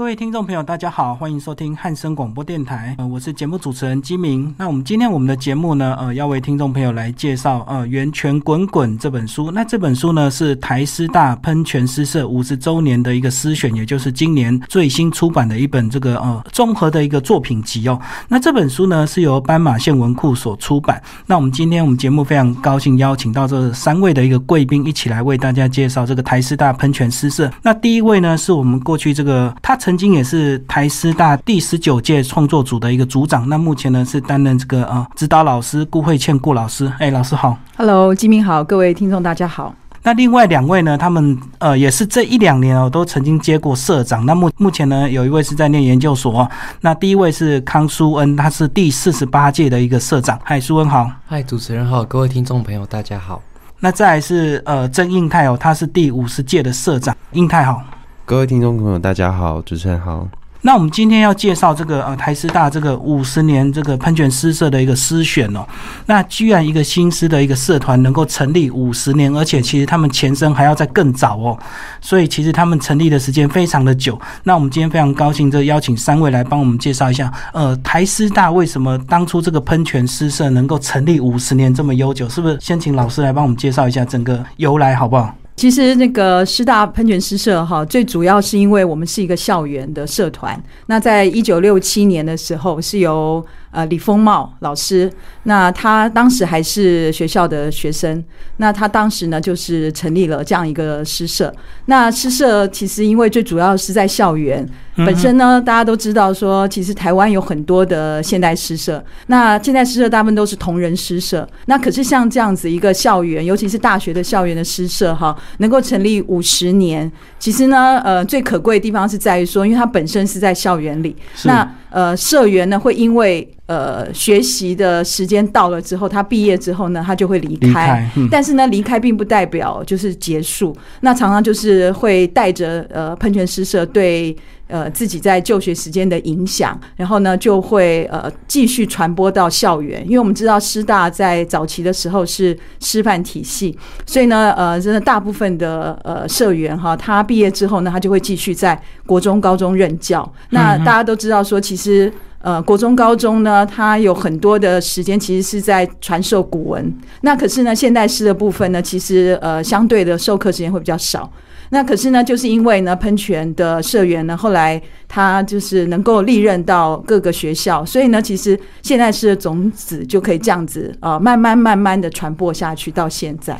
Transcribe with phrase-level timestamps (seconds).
[0.00, 2.94] 各位听众朋友，大家好，欢迎收听汉声广播电台。
[2.96, 4.54] 呃，我是节目主持人金明。
[4.56, 9.50] 那我们今天我们的节目呢，呃，要为听众朋友来介绍呃《源泉滚滚》这本书。
[9.50, 18.00] 那这本书呢，是台师大喷泉诗社五十周年的一个诗选，也就是今年最新出版的一本这个呃综合的一个作品集哦。
[18.26, 20.98] 那这本书呢，是由斑马线文库所出版。
[21.26, 27.52] 那我们今天我们节目非常高兴邀请到这三位的一个贵宾，一起来为大家介绍这个台师大喷泉诗社。
[27.60, 36.92] 那第一位呢，是我们过去这个他曾经也是台师大第十九届创作组的一个组长，那目前呢是担任这个呃指导老师顾慧倩顾老师。
[36.98, 37.56] 哎，老师好。
[37.76, 39.74] Hello，金明好，各位听众大家好。
[40.02, 44.24] 那另外两位呢，他们呃也是这一两年哦都曾经接过社长。
[44.24, 50.40] 那目目前呢有一位是在念研究所、哦，那第一位是康舒恩，他是第四十八届的一个社长。
[50.42, 51.10] 嗨，淑恩好。
[51.26, 53.42] 嗨，主持人好，各位听众朋友大家好。
[53.80, 57.14] 那再来是呃曾印泰哦，他是第五十届的社长。
[57.32, 57.82] 印泰好。
[58.30, 60.24] 各位听众朋友，大家好，主持人好。
[60.60, 65.66] 那我们今天要介绍这个呃台师大这个五十年这个喷泉诗社的一个诗选哦。
[66.06, 71.58] 那居然一个新诗的一个社团能够成立五十年，而且其实他们前身还要再更早哦，
[72.00, 74.16] 所以其实他们成立的时间非常的久。
[74.44, 82.28] 那我们今天非常高兴，这邀请三位来帮我们介绍一下，呃，台师大为什么当初这个喷泉诗社能够成立五十年这么悠久？
[82.28, 85.34] 是不是先请老师来帮我们介绍一下整个由来，好不好？
[85.60, 90.58] 其实那个师大喷泉诗社哈，最主要是因为我们是一个校园的社团。
[90.86, 95.10] 那在一九六七年的时候，是由呃李丰茂老师，
[95.44, 98.22] 那他当时还是学校的学生，
[98.56, 101.52] 那他当时呢就是成立了这样一个诗社。
[101.86, 111.48] 那诗社其实因为最主要是在校园本身呢，大家都知道说，其实台湾有很多的现代诗社，那现代诗社大部分都是同人诗社。
[111.66, 127.68] 那可是像这样子一个校园，尤其是大学的校园的诗社哈，能够成立五十年，其实呢，呃，最可贵的地方是在于说，因为它本身是在校园里，那呃，社员呢会因为呃学习的时间到了之后，他毕业之后呢，他就会离开。
[127.68, 130.76] 离开，嗯，但是呢，离开并不代表就是结束。
[131.02, 134.36] 那常常就是会带着呃喷泉诗社对
[134.66, 140.04] 呃自己在就学时间的影响，然后呢就会呃继续传播到校园。
[140.04, 148.76] 因为我们知道师大在早期的时候是师范体系，所以呢呃真的大部分的呃社员哈，他毕业之后呢，他就会继续在
[149.06, 150.28] 国中、高中任教。
[150.48, 152.12] 那大家都知道说，其实。
[152.42, 156.92] 呃，国中、高中呢，它有很多的时间其实是在传授古文。
[157.20, 161.30] 那可是呢，现代诗的部分呢，其实呃相对的授课时间会比较少。
[161.72, 173.56] 那可是呢，就是因为呢，喷泉的社员呢，后来他就是能够历任到各个学校，所以呢，其实现代诗的种子就可以这样子呃，慢慢慢慢的传播下去到现在。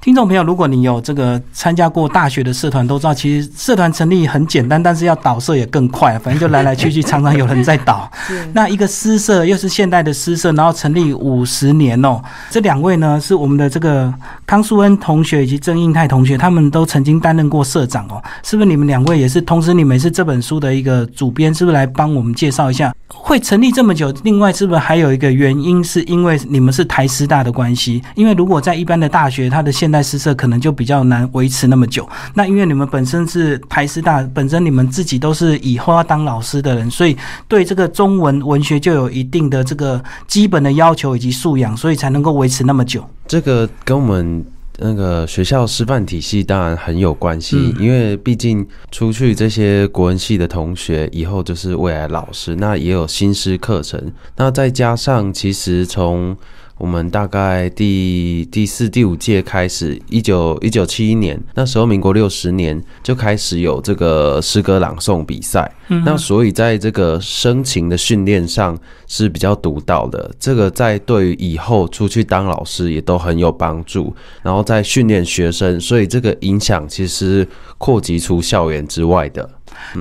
[0.00, 8.08] 听众朋友，如果你有这个参加过大学的社团，都知道其实社团成立很简单，但是要导社也更快，反正就来来去去，常常有人在导。
[8.54, 12.22] 那一个诗社又是现代的诗社，然后成立五十年哦。
[12.48, 14.12] 这两位呢是我们的这个
[14.46, 18.22] 康淑恩同学以及郑应泰同学，他们都曾经担任过社长哦。
[18.44, 19.42] 是不是你们两位也是？
[19.42, 22.94] 同时你们是这本书的一个主编，是不是来帮我们介绍一下？
[23.08, 28.02] 会成立这么久，另外是不是还有一个原因，是因为你们是台师大的关系？
[28.14, 32.08] 因为如果在一般的大学，它的现代诗社可能就比较难维持那么久。
[32.34, 37.16] 那因为你们本身是台师大，本身你们自己都是以后要当老师的人，所以
[37.46, 43.04] 对这个中文文学就有一定的这个基本的要求以及素养，所以才能够维持那么久。
[43.26, 44.44] 这个跟我们
[44.78, 54.00] 那个学校师范体系当然很有关系，嗯因为毕竟出去这些国文系的同学以后就是未来老师，那也有新师课程，
[54.36, 56.36] 那再加上其实从
[56.78, 65.70] 我们大概第第四、第五届开始，一九一九七一年那时候，民国六十年就开始有这个诗歌朗诵比赛。
[65.88, 74.14] 嗯那所以在这个声情的训练上是比较独到的，这个在对于以后出去当老师也都很有帮助。
[74.42, 77.46] 然后在训练学生，所以这个影响其实
[77.78, 79.48] 扩及出校园之外的。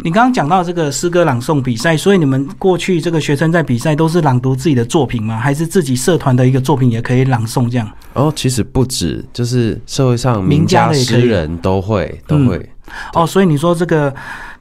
[0.04, 5.38] 你刚刚讲到这个诗歌朗诵比赛，所以你们过去这个学生在比赛都是朗读自己的作品吗？
[5.38, 7.90] 还是自己社团的一个作品也可以朗诵这样？
[8.14, 12.70] 哦其实不止，就是社会上名名家诗人都会都嗯会。
[13.14, 14.14] 哦，所以你说这个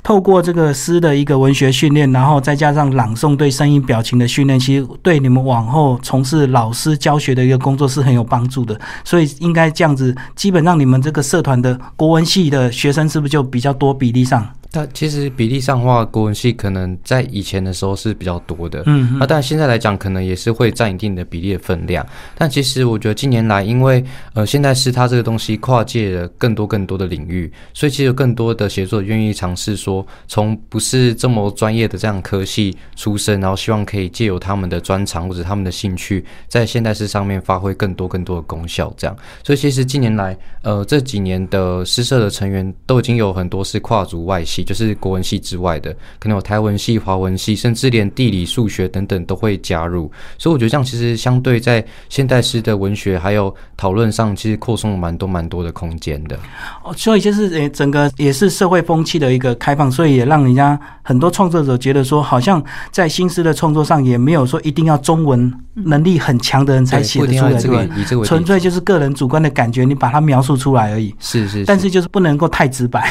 [0.07, 8.81] 透过这个诗的一个文学训练，然后再加上朗诵对声音表情的训练，其实对你们往后从事老师教学的一个工作是很有帮助的。
[9.03, 14.49] 所以应该这样子，基本上你们这个社团的国文系的学生是不是就比较多比例上？
[14.73, 22.05] 但其实比例上的话，国文系可能在以前的时候是比较多的，嗯那但现在来讲，可能也是会占一定的比例的分量。
[22.37, 24.05] 但其实我觉得近年来，因为
[24.35, 29.96] 呃现代诗它这个东西跨界了更多更多的领域，所以其实有更多的写作愿意尝试说
[30.27, 38.93] 从不是这么专业的这样科系出身，然后希望可以借由他们的专长或者他们的兴趣，在现代诗上面发挥更多更多的功效。
[38.97, 50.11] 这样，所以其实近年来，呃，这几年的诗社的成员都已经有很多是跨足外系，就是国文系之外的，可能有台文系、华文系，甚至连地理、数学等等都会加入。
[50.39, 56.37] 所以我觉得这样其实相对在现代诗的文学还有讨论上，其实扩充了蛮多蛮多的空间的。
[56.83, 67.71] 哦，所以就是诶，整个也是社会风气的一个开放，所以也让人家很多创作者觉得说，好像在新诗的创作上也没有说一定要中文能力很强的人才写得出来，对
[68.19, 68.25] 吧？
[68.25, 71.15] 纯粹就是个人主观的感觉，你把它描述出来而已。
[71.21, 73.09] 是是，但是就是不能够太直白。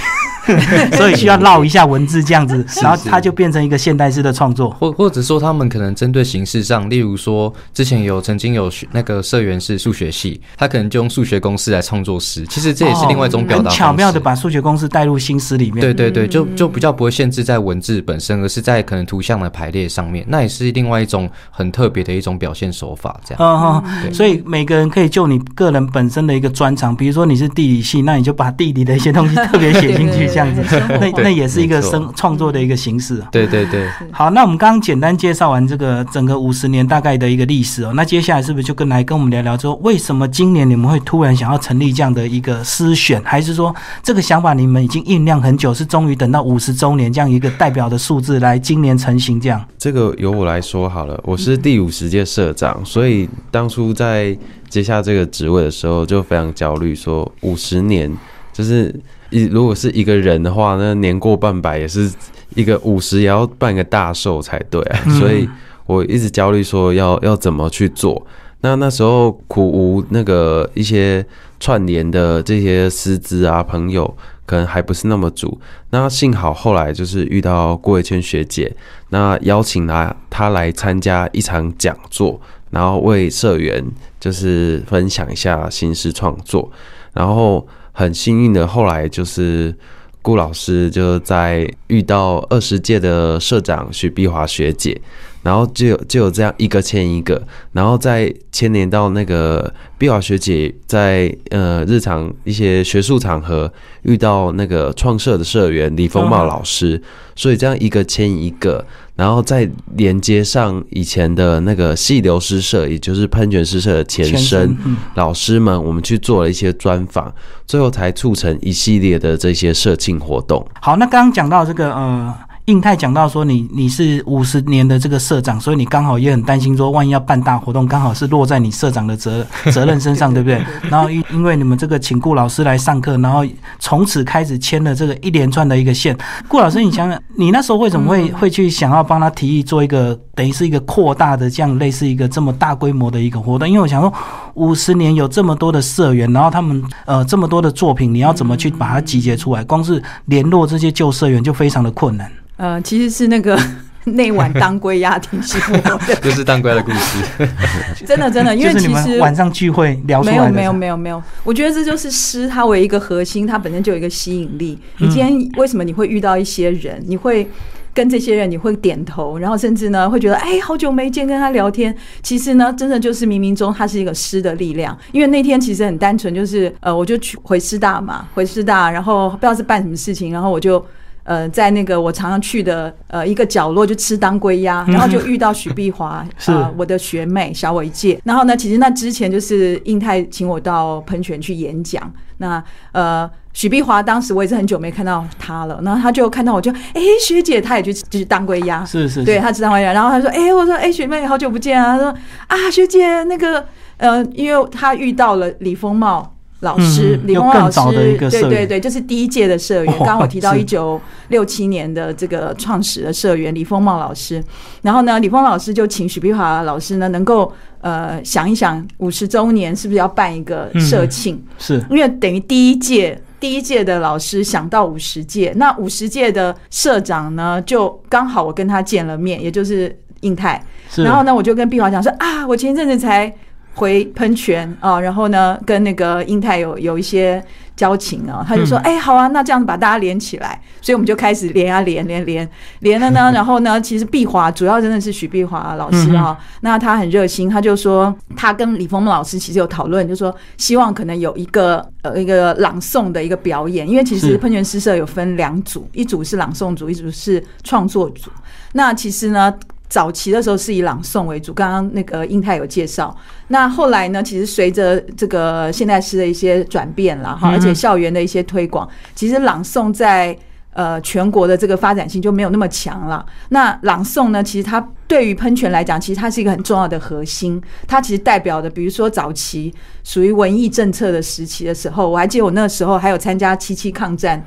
[0.98, 15.82] 所以需要绕一下文字这样子，然后它就变成一个现代式的创作，或或者说他们可能针对形式上，例如说之前有曾经有那个社员是数学系，他可能就用数学公式来创作诗，其实这也是另外一种表达，巧妙的把数学公式带入新诗里面。
[15.82, 23.20] 对对对，就就比较不会限制在文字本身，而是在可能图像的排列上面，那也是另外一种很特别的一种表现手法。
[23.26, 30.62] 这样，嗯嗯，所以每个人可以就你个人本身的一个专长，比如说你是地理系，那你就把地理的一些东西特别写进去，这样子。
[31.00, 33.24] 那那也是一个生创作的一个形式。
[33.32, 33.88] 对对对。
[34.12, 43.22] 好，那我们刚刚简单介绍完这个整个五十年大概的一个历史哦，那接下来是不是就跟来跟我们聊聊说，为什么今年你们会突然想要成立这样的一个诗选？
[43.24, 43.74] 还是说
[44.04, 49.40] 这个想法你们已经酝酿很久，是终于等到五十周年这样一个代表的数字来今年成型？
[49.40, 49.66] 这样？
[49.78, 54.38] 这个由我来说好了，我是第五十届社长，所以当初在
[54.68, 58.12] 接下这个职位的时候就非常焦虑，说五十年
[58.52, 58.94] 就是。
[59.30, 62.12] 一如果是一个人的话，那年过半百也是
[62.54, 65.50] 一个五十也要办个大寿才对啊，所以
[65.86, 68.26] 我一直焦虑说要要怎么去做。
[68.62, 71.26] 那那时候苦无那个一些
[71.60, 75.60] 串联的这些师资啊朋友，可能还不是那么足。
[75.90, 78.76] 那幸好后来就是遇到郭伟谦学姐，
[79.10, 82.40] 那邀请他他来参加一场讲座，
[82.70, 83.84] 然后为社员
[84.20, 86.72] 就是分享一下新诗创作，
[87.14, 87.68] 然后。
[87.98, 89.74] 很幸运的，后来就是
[90.22, 95.00] 顾老师就在遇到二十届的社长许碧华学姐，
[95.42, 103.72] 然后就有就有这样一个牵一个，然后再牵连到那个碧华学姐在呃日常一些学术场合
[104.02, 107.02] 遇到那个创社的社员李丰茂老师，
[107.34, 108.86] 所以这样一个牵一个。
[109.16, 114.78] 然后再连接上以前的那个细流诗社，也就是喷泉诗社的前身
[115.16, 117.34] 老师们，我们去做了一些专访，
[117.66, 120.66] 最后才促成一系列的这些社庆活动。
[120.82, 122.34] 好，那刚刚讲到这个呃。
[122.66, 130.60] 印泰讲到说，你你是五十年的这个社长，所以你刚好也很担心说，万一要办大活动，刚好是落在你社长的责 责任身上，对不对？
[130.90, 133.46] 然后因因为你们这个请顾老师来上课，然后
[133.78, 136.18] 从此开始牵了这个一连串的一个线。
[136.48, 143.70] 顾老师，你想想，你那时候为什么会会去想要帮他提议做一个等于是一个扩大的这样类似一个这么大规模的一个活动？
[143.70, 144.12] 因为我想说，
[144.56, 149.64] 五十年有这么多的社员，然后他们呃这么多的作品，你要怎么去把它集结出来？
[149.64, 152.32] 光是联络这些旧社员就非常的困难。
[152.58, 153.60] 呃，其实是那个
[154.06, 157.48] 那晚当归鸭挺醒我的，就是当归的故事。
[158.06, 164.80] 真的真的，因为其实晚上聚会聊没有没有没有没有，我觉得这就是诗，它为一个核心，它本身就有一个吸引力。
[165.00, 167.46] 你今天为什么你会遇到一些人，你会
[167.96, 171.96] 跟这些人你会点头，然后甚至呢会觉得哎，好久没见，跟他聊天。
[172.22, 174.96] 其实呢，真的就是冥冥中它是一个诗的力量。
[175.12, 180.86] 因为那天其实很单纯，就是呃，我就去回师大嘛，回师大，然后不知道是办什么事情，然后我就。
[181.28, 188.22] 呃，在那个我常常去的呃一个角落，就吃当归鸭， 然后就遇到许碧华，啊，我的学妹，小我一届。
[188.24, 192.14] 然后呢，其实那之前就是印泰请我到喷泉去演讲。
[192.38, 199.94] 那呃，许碧华当时我也是很久没看到他了，然后他就看到我就，哎，学姐，他也去吃当归鸭，是是，对他吃当归鸭。
[199.94, 201.98] 然后他说，哎，我说，哎，学妹，好久不见啊。
[201.98, 202.16] 他说，
[202.48, 203.66] 啊，学姐，那个
[203.98, 206.32] 呃，因为他遇到了李丰茂。
[206.62, 207.80] 老师李峰老师，
[208.18, 209.98] 对对对，就是第一届的社员。
[210.00, 214.44] 刚刚我提到一九六七年的这个创始的社员李丰茂老师，
[214.82, 217.54] 然后呢，李峰老师就请许碧华老师呢，能够
[217.86, 221.40] 呃想一想五十周年是不是要办一个社庆？
[221.60, 230.60] 是因为等于第一届第一届的老师想到五十届，那五十届的社长呢，就刚好我跟他见了面，也就是印泰。
[230.96, 233.32] 然后呢，我就跟碧华讲说啊，我前一阵子才。
[233.78, 237.44] 回喷泉啊，然后呢，跟那个印泰有有一些
[237.76, 258.32] 交情啊，他就说，哎，好啊，那这样子把大家连起来，所以我们就开始连啊连连连连了呢， 然后呢，其实碧华主要真的是许碧华老师啊，那他很热心，他就说他跟李峰老师其实有讨论，就说希望可能有一个呃一个朗诵的一个表演，因为其实喷泉诗社有分两组，一组是朗诵组，一组是创作组，
[258.74, 259.54] 那其实呢。
[259.88, 263.16] 早期的时候是以朗诵为主，刚刚那个英泰有介绍。
[263.50, 270.38] 那后来呢，其实随着这个现代诗的一些转变了哈，而且校园的一些推广，其实朗诵在
[270.74, 273.26] 呃全国的这个发展性就没有那么强了。
[273.50, 277.62] 那朗诵呢，其实它对于喷泉来讲，其实它是一个很重要的核心。
[277.88, 279.74] 它其实代表的，比如说早期
[280.04, 284.44] 属于文艺政策的时期的时候，我还记得我那时候还有参加七七抗战。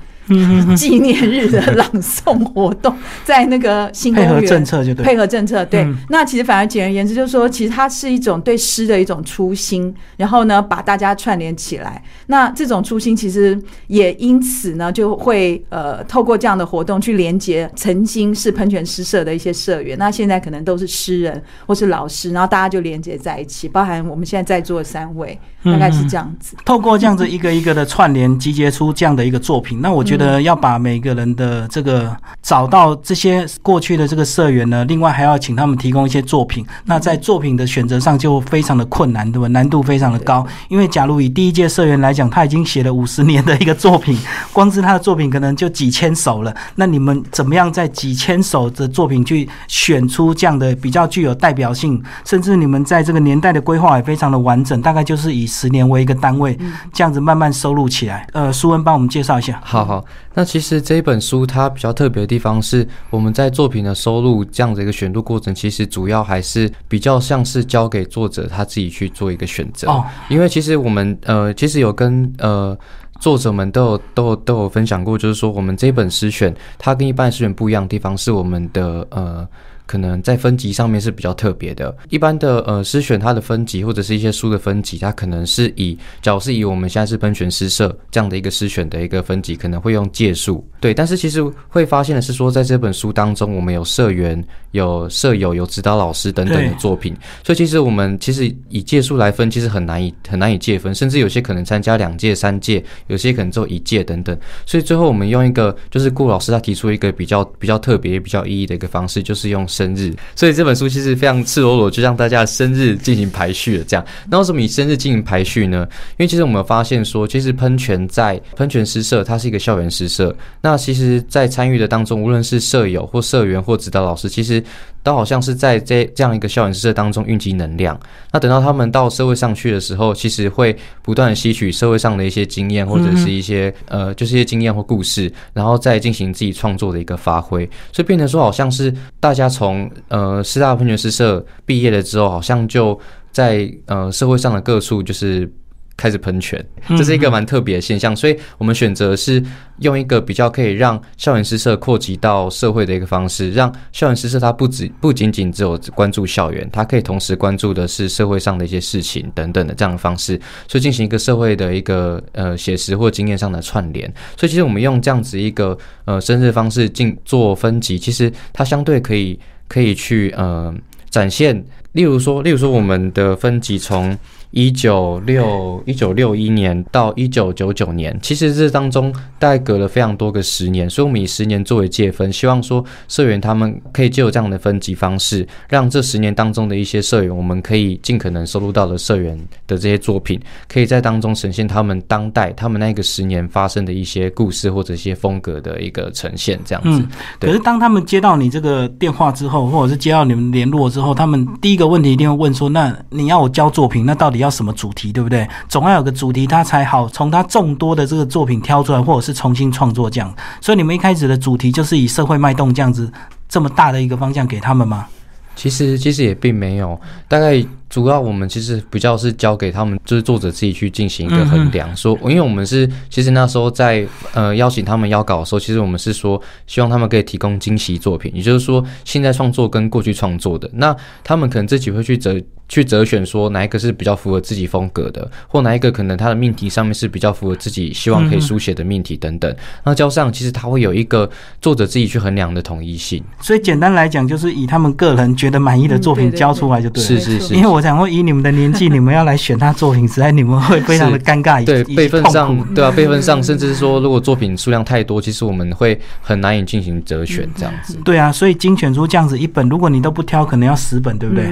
[0.76, 2.94] 纪念日的朗诵活动，
[3.24, 5.86] 在那个新公园配合政策就对，配合政策对。
[6.08, 12.02] 那其实反而简而言之，就是说，其实它是一种对诗的一种初心，然后呢，把大家串联起来。
[12.26, 26.54] 那这种初心其实也因此呢，就会呃，透过这样的活动去连接曾经是喷泉诗社的一些社员，那现在可能都是诗人或是老师，然后大家就连接在一起，包含我们现在在座的三位，大概是这样子。
[26.64, 30.17] 透过这样子一个一个的串联，集结出这样的一个作品，那我觉得。
[30.18, 36.66] 的要把每个人的这个找到这些过去的这个社员呢，另外还要请他们提供一些作品。
[36.84, 39.46] 那在作品的选择上就非常的困难，对吧？
[39.48, 40.44] 难度非常的高。
[40.68, 44.18] 因为假如以第一届社员来讲，他已经写了五十年的一个作品，
[44.52, 46.54] 光是他的作品可能就几千首了。
[46.74, 52.02] 那你们怎么样在几千首的作品去选出这样的比较具有代表性？
[52.24, 56.58] 甚至你们在这个年代的规划也非常的完整，大概就是以十年为一个单位，
[56.92, 58.26] 这样子慢慢收录起来。
[58.32, 59.60] 呃，苏文帮我们介绍一下。
[59.62, 60.04] 好好。
[60.34, 69.88] 那其实这一本书它比较特别的地方是，我们在作品的收录这样的一个选录过程，其实主要还是比较像是交给作者他自己去做一个选择。
[69.88, 72.78] 哦，因为其实我们呃，其实有跟呃
[73.20, 79.48] 作者们都有都有都有分享过，就是说我们这本诗选它跟一般诗选不一样的地方是我们的呃。
[79.88, 81.96] 可能在分级上面是比较特别的。
[82.10, 90.62] 一般的呃诗选它的分级或者是一些书的分级，它可能是以，假如是以我们现在是喷泉诗社这样的一个诗选的一个分级，可能会用借数。
[90.78, 104.36] 对，但是其实会发现的是说，在这本书当中，我们有社员、有舍友、有指导老师等等的作品，所以其实我们其实以届数来分，其实很难以很难以界分，甚至有些可能参加两届、三届，有些可能只有一届等等。
[104.66, 109.68] 所以最后我们用一个就是顾老师他提出一个比较比较特别、比较意义的一个方式，就是用。
[109.68, 113.84] 生日，所以这本书其实非常赤裸裸，就让大家的生日进行排序了。
[113.86, 115.86] 这样，那为什么以生日进行排序呢？
[116.12, 120.34] 因为其实我们发现说，其实喷泉在喷泉诗社，它是一个校园诗社。
[120.62, 124.57] 那其实，在参与的当中，无论是舍友或社员或指导老师，其实。
[125.02, 127.98] 都好像是在这这样一个校园诗社当中蕴积能量。
[128.32, 137.64] 那等到他们到社会上去的时候，其实会不断的吸取社会上的一些经验，或者是一些呃，就是一些经验或故事，然后再进行自己创作的一个发挥。
[137.92, 142.98] 所以变成说，好像是大家从呃师大喷泉诗社毕业了之后，好像就
[143.32, 145.50] 在呃社会上的各处就是。
[145.98, 149.42] 开始喷泉，这是一个蛮特别的现象，所以我们选择是
[149.80, 164.08] 用一个比较可以让校园诗社扩及到社会的一个方式，让校园诗社它不止不仅仅只有关注校园，它可以同时关注的是社会上的一些事情等等的这样的方式，所以进行一个社会的一个呃写实或经验上的串联。
[164.36, 169.36] 所以其实我们用这样子一个呃生日方式进做分级，其实它相对可以
[169.66, 170.72] 可以去呃
[171.10, 174.16] 展现，例如说，例如说我们的分级从。
[174.50, 197.00] 一九六一九六一年到一九九九年，其实这当中大概隔了非常多个十年，所以我们以十年作为界分，希望说社员他们可以借由这样的分级方式，让这十年当中的一些社员，我们可以尽可能收录到的社员的这些作品，可以在当中呈现他们当代他们那个十年发生的一些故事或者一些风格的一个呈现，这样子。
[197.00, 204.37] 嗯，可是当他们接到你这个电话之后，或者是接到你们联络之后，他们第一个问题一定会问说：那你要我交作品，那到底？
[204.38, 205.46] 要什么主题，对不对？
[205.68, 210.34] 总要有个主题，他才好从他众多的这个作品挑出来，或者是重新创作这样。
[210.60, 213.12] 所以你们一开始的主题就是以社会脉动这样子
[213.48, 215.06] 这么大的一个方向给他们吗？
[215.54, 217.64] 其实其实也并没有，大概。
[217.88, 221.96] 主要我们其实比较是交给他们，就是作者自己去进行一个衡量。
[221.96, 239.56] 说，因为我们是其实那时候在呃邀请他们邀稿的时候，其实我们是说希望他们可以提供惊喜作品，也就是说现在创作跟过去创作的，那他们可能自己会去择去择选说哪一个是比较符合自己风格的，或哪一个可能他的命题上面是比较符合自己希望可以书写的命题等等。
[239.82, 241.28] 那交上其实他会有一个
[241.62, 243.24] 作者自己去衡量的统一性。
[243.40, 247.08] 所以简单来讲，就是以他们个人觉得满意的作品交出来就对了。
[247.08, 247.77] 是是是，因为我。
[247.78, 251.64] 我想说，以你们的年纪，你们要来选他作品，实在你们会非常的尴尬。
[251.64, 257.96] 对辈分上，对啊，辈分上，甚至是说，如果作品数量太多，其实我们会很难以进行择选这样子。
[258.04, 261.44] 对啊，所以精选出这样子一本，如果你都不挑，可能要十本，对不对？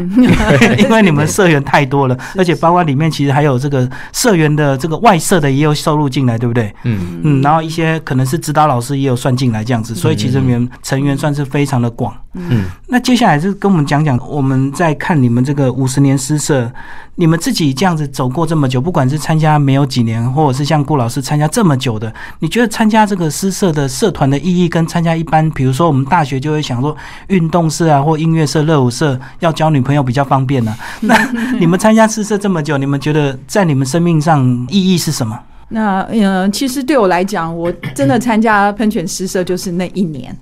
[0.83, 6.75] 因为你们社员太多了， 而且包括里面其实还有这个社员的这个外社的也有收入进来，对不对？
[6.83, 12.13] 嗯嗯，然后一些可能是指导老师也有算进来这样子，所以其实你们成员算是非常的广。
[12.37, 16.71] 嗯，那接下来就跟我们讲讲，我们在看你们这个五十年诗社，
[17.15, 26.95] 你们自己这样子走过这么久，不管是参加没有几年，或者是像顾老师参加这么久的，你觉得参加这个诗社的社团的意义，跟参加一般，比如说我们大学就会想说
[27.29, 30.77] 运动社啊，或音乐社、热舞社要交女朋友比较方便呢？
[31.01, 31.17] 那
[31.59, 35.39] 你们参加诗社这么久，你们觉得在你们生命上意义是什么？
[35.69, 40.37] 那嗯，其实对我来讲，我真的参加喷泉诗社就是那一年。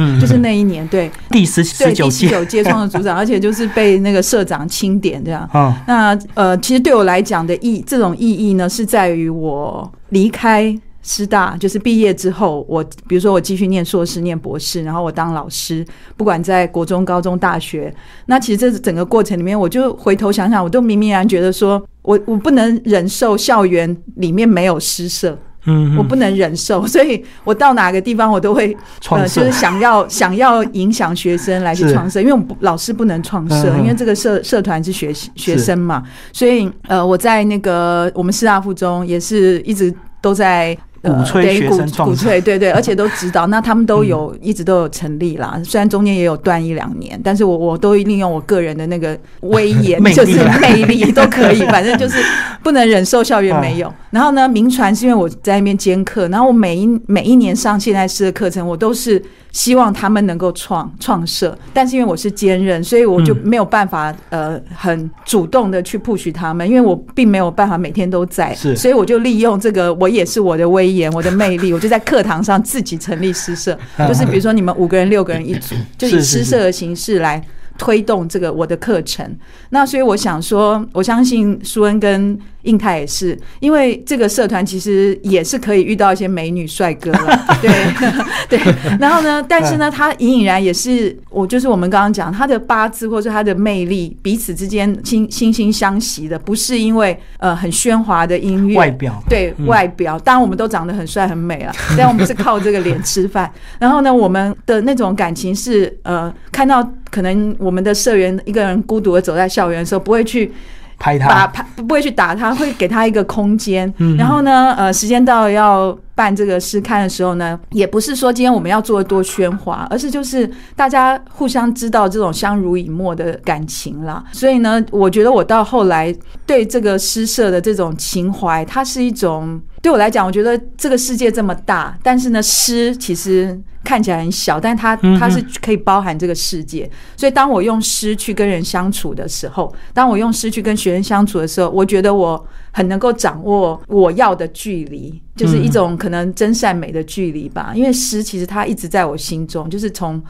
[0.00, 2.08] 嗯，就是那一年，对第十十九
[2.44, 5.48] 届创的组长， 而且就是被那个社长钦点这样。
[5.52, 15.84] 嗯，那呃，其实对我来讲的意，这种意义呢，是在于我离开师大，就是毕业之后，我比如说我继续念硕士、念博士，然后我当老师，
[16.16, 17.92] 不管在国中、高中、大学，
[18.26, 25.36] 那其实这整个过程里面，我就回头想想，我都明明然觉得说，我我不能忍受校园里面没有诗社。
[25.68, 28.76] 嗯，我不能忍受，所以我到哪个地方我都会
[29.10, 40.76] 呃，就是想要 想要影响学生来去创设，因为我们老师不能创设，因为这个社社团是学学生嘛，所以呃，我在那个我们师大附中也是一直都在。
[41.02, 45.60] 鼓吹学生创鼓吹对对，而且都指导， 那他们都有一直都有成立啦。
[45.64, 52.18] 虽然中间也有断一两年，但是我我都利用我个人的那个威 严，就是魅力都可以， 反正就是
[52.62, 53.92] 不能忍受校园没有。
[54.10, 59.22] 然后呢，名传是因为我在那边兼课，然后我每一每一年上现代诗的课程，我都是。
[59.50, 73.78] 希望他们能够创创设，但是因为我是兼任，所以我就没有办法呃很主动的去 push 他们，因为我并没有办法每天都在，是，所以我就利用这个，我也是我的威严， 我的魅力，我就在课堂上自己成立诗社，
[74.08, 77.42] 就是比如说你们五个人、六个人一组， 就以诗社的形式来。
[77.80, 79.24] 推动这个我的课程，
[79.70, 87.70] 那所以我想说，我相信舒恩跟印泰也是，因为这个社团其实也是可以遇到一些美女帅哥了， 对
[88.58, 88.74] 对。
[88.98, 103.48] 然后呢，但是呢，他隐隐然也是我，就是我们刚刚讲他的八字或者他的魅力，彼此之间惺惺惺相惜的，不是因为呃很喧哗的音乐外表，对外表，当然我们都长得很帅很美啊，但我们是靠这个脸吃饭。
[103.78, 107.68] 然后呢，我们的那种感情是呃看到可能我。
[107.68, 110.50] 我们的社员一个人孤独的走在校园的时候，不会去
[110.98, 113.92] 拍他，拍不会去打他，会给他一个空间。
[114.18, 124.24] 然后呢，呃，时间到了要办这个试刊的时候呢，也不是说今天我们要做的多喧哗，而是就是大家互相知道这种相濡以沫的感情啦。
[124.32, 129.60] 所以呢，我觉得我到后来对这个诗社的这种情怀，它是一种。
[129.80, 136.90] 对我来讲，我觉得这个世界这么大，但是呢，诗其实看起来很小，但它它是可以包含这个世界。
[137.16, 147.72] 所以，当我用诗去跟人相处的时候，当我用诗去跟学生相处的时候，我觉得我很能够掌握我要的距离，就是一种可能真善美的距离吧。
[147.74, 150.22] 因为诗其实它一直在我心中，就是从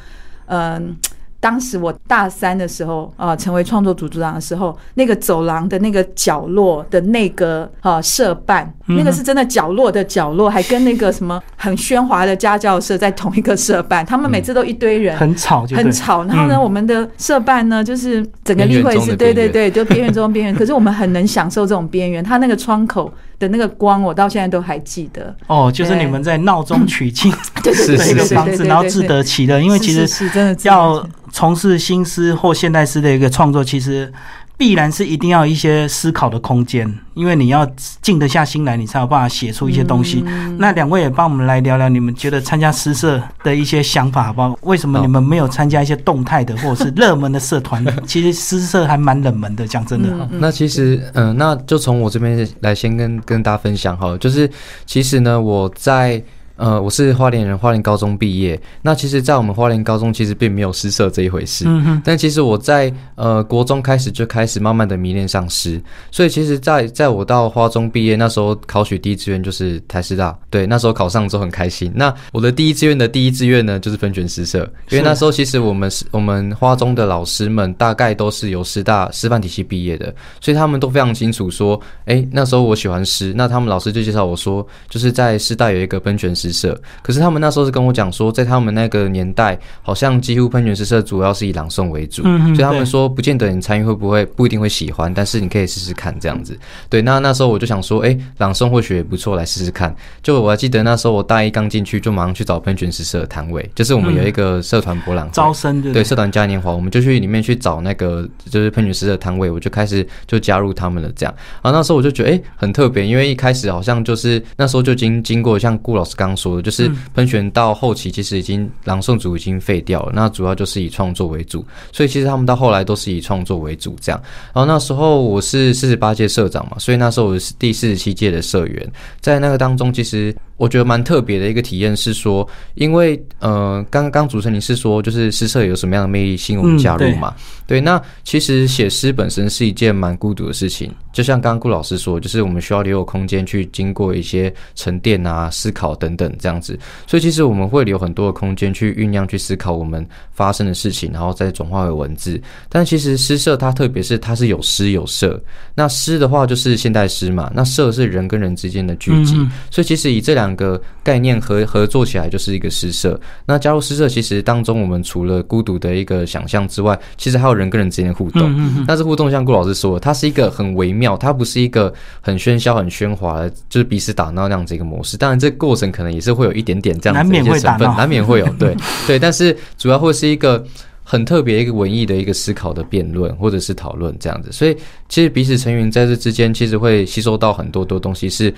[0.46, 0.96] 嗯。
[1.40, 16.24] 当时我大三的时候啊，成为创作组组长的时候，那个走廊的那个角落的那个啊社办，那个是真的角落的角落，还跟那个什么很喧哗的家教社在同一个社办，他们每次都一堆人，很吵就，很吵。
[16.24, 20.54] 然后呢，我们的社办呢，就是整个例会是对对对，就边缘中的边缘。
[20.54, 25.34] 可是我们很能享受这种边缘，他那个窗口的那个光，我到现在都还记得。
[25.46, 27.72] 哦，就是你们在闹中取静 对
[28.10, 31.06] 一个房子，然后自得其乐，因为其实是真的要。
[31.30, 34.10] 从事新诗或现代诗的一个创作，其实
[34.58, 37.64] 必然是一定要一些思考的空间，因为你要
[38.02, 40.22] 静得下心来，你才有办法写出一些东西。
[40.58, 44.58] 那两位也帮我们来聊聊，你们觉得参加诗社的一些想法，好不好？
[44.62, 47.86] 为什么你们没有参加一些动态的或者是热门的社团？
[48.04, 50.28] 其实诗社还蛮冷门的，讲真的。
[50.32, 54.50] 那其实，嗯，那就从我这边来先跟跟大家分享哈，就是
[54.84, 56.20] 其实呢，我在。
[56.58, 58.60] 呃，我是花莲人，花莲高中毕业。
[58.82, 61.64] 那其实，在我们花莲高中，其实并没有诗社这一回事。
[61.68, 62.02] 嗯哼。
[62.04, 70.36] 但其实我在呃国中开始就开始慢慢的迷恋上诗，所以其实，在在我到花中毕业那时候，考取第一志愿就是台师大。
[70.50, 71.92] 对，那时候考上之后很开心。
[71.94, 86.47] 那我的第一志愿的第一志愿呢，就是分权诗社，因为那时候其实我们是我们花中的老师们大概都是由师大师范体系毕业的，所以他们都非常清楚说，哎，那时候我喜欢诗，那他们老师就介绍我说，就是在师大有一个分权诗。
[86.48, 86.80] 诗社。
[87.02, 96.58] 可是他们那时候是跟我讲说，在他们那个年代，好像几乎喷泉诗社主要是以朗诵为主，所以他们说不见得你参与会不会不一定会喜欢，但是你可以试试看这样子。
[96.88, 99.94] 对，那那时候我就想说，哎，朗诵或许也不错，来试试看。
[100.22, 111.34] 就我还记得那时候我大一刚进去，就马上去找喷泉诗社的摊位，就是我们有一个社团博览招生对社团嘉年华，我们就去里面去找那个就是喷泉诗社摊位，我就开始就加入他们了这样。
[111.62, 124.22] 然后那时候我就觉得哎很特别，因为一开始好像就是那时候就经经过像顾老师刚刚说的，就是喷泉到后期其实已经朗诵组已经废掉了，那主要就是以创作为主，所以其实他们到后来都是以创作为主这样。
[124.54, 130.34] 然后那时候我是四十八届社长嘛，所以那时候我是第四十七届的社员，在那个当中其实。
[130.58, 137.32] 我觉得蛮特别的一个体验是说，因为呃，刚刚主持人你是说，就是诗社有什么样的魅力吸引我们加入嘛？
[137.64, 152.38] 对，那其实写诗本身是一件蛮孤独的事情，就像刚刚顾老师说，就是我们需要留有空间去经过一些沉淀啊、思考等等这样子，所以其实我们会留很多的空间去酝酿、去思考我们发生的事情，然后再转化为文字。
[152.68, 155.40] 但其实诗社它特别是它是有诗有社，
[155.74, 159.34] 那诗的话就是现代诗嘛，那社是人跟人之间的聚集，
[159.70, 160.48] 所以其实以这两。
[160.58, 163.18] 个概念合合作起来就是一个诗社。
[163.46, 168.84] 那加入诗社，其实当中我们除了孤独的一个想象之外，其实还有人跟人之间的互动。
[168.88, 175.16] 但是互动像顾老师说，它是一个很微妙，它不是一个很喧嚣、很喧哗的，就是彼此打闹那样子一个模式。
[175.16, 178.46] 当然，这个过程可能也是会有一点点这样子一些成分，难免会有。
[178.58, 178.76] 对
[179.06, 180.64] 对，但是主要会是一个
[181.02, 184.50] 很特别一个文艺的一个思考的辩论或者是讨论这样子。
[184.52, 184.76] 所以，
[185.08, 188.52] 其实彼此成员在这之间，其实会吸收到很多多东西是。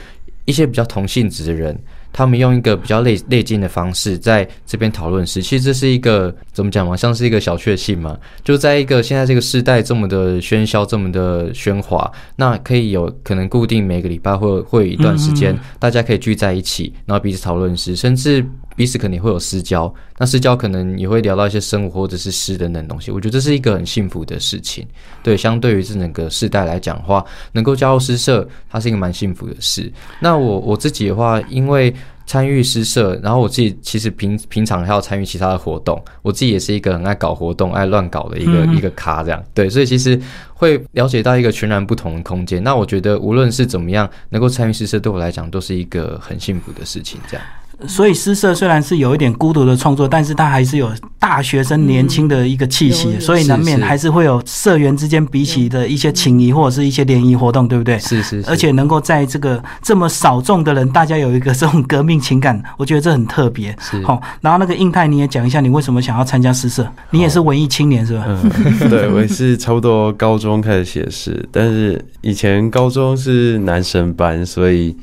[0.46, 1.78] 一些比较同性质的人，
[2.12, 6.96] 他们用一个比较类类近的方式在这边讨论时，其实这是一个怎么讲嘛？
[6.96, 8.16] 像是一个小确幸嘛？
[8.44, 18.44] 就在一个现在这个时代这么的喧嚣，这么的喧哗，那可以有可能固定每个礼拜会会有一段时间，大家可以聚在一起，然后彼此讨论时，甚至。
[18.80, 23.10] 彼此肯定会有私交，那私交可能也会聊到一些生活或者是诗等等东西。
[23.10, 24.86] 我觉得这是一个很幸福的事情。
[25.22, 29.92] 对，相对于这整个世代来讲的话，能够加入诗社，它是一个蛮幸福的事。
[30.18, 40.18] 那我我自己的话，因为参与诗社，然后我自己其实平平常还要参与其他的活动，我自己也是一个很爱搞活动、爱乱搞的一个一个咖，这样对，所以其实
[40.54, 42.64] 会了解到一个全然不同的空间。
[42.64, 47.44] 那我觉得无论是怎么样，能够参与诗社，对我来讲都是一个很幸福的事情，这样。
[47.86, 57.98] 所以诗社虽然是有一点孤独的创作，但是它还是有大学生年轻的一个气息，所以难免还是会有社员之间比起的一些情谊或者是一些联谊活动，对不对？
[57.98, 58.44] 是是。
[58.46, 63.74] 而且能够在这个这么少众的人，大家有一个这种革命情感，我觉得这很特别。
[63.80, 64.02] 是。
[64.04, 66.86] 好，然后那个印泰你也讲一下，你为什么想要参加诗社？
[67.10, 68.24] 你也是文艺青年是吧？
[68.26, 68.50] 嗯，
[68.90, 74.94] 对，我也是差不多高中开始写诗，但是以前高中是男生班，所以。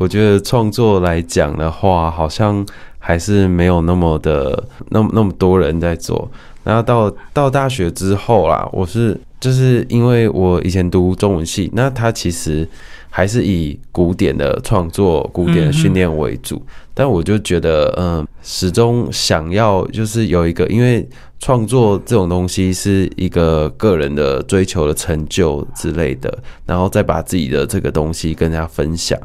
[0.00, 2.64] 我觉得创作来讲的话，好像
[2.98, 6.26] 还是没有那么的那么那么多人在做。
[6.64, 12.66] 然后到到大学之后啦，我是就是因为我以前读中文系，那他其实
[13.10, 16.62] 还是以古典的创作、古典的训练为主。
[16.94, 21.06] 但我就觉得，嗯，始终想要就是有一个，因为
[21.38, 29.18] 创作这种东西是一个个人的追求的成就之类的，然后再把自己的这个东西跟大家分享。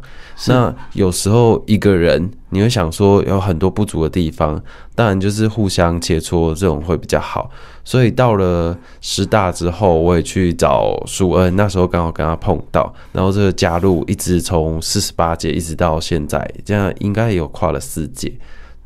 [0.47, 4.63] 那有时候一个人你会想说有很多不足的地方，
[4.95, 7.51] 当然就是互相切磋这种会比较好。
[7.83, 18.31] 所以到了师大之后，我也去找舒恩，那时候刚好跟他碰到，然后这个加入一直从四十八届一直到现在，这样应该有跨了四届。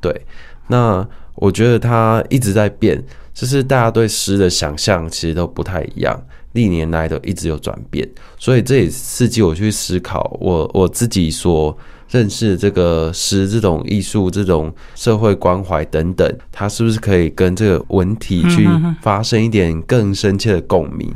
[0.02, 0.26] 对，
[0.68, 3.02] 那我觉得他一直在变，
[3.36, 6.20] 就是大家对诗的想象其实都不太一样。
[6.54, 11.78] 历年来都一直有转变，所以这也刺激我去思考，我我自己所
[12.10, 18.68] 认识这个诗、这种艺术、这种社会关怀等等，它是不是可以跟这个文体去
[19.02, 21.14] 发生一点更深切的共鸣？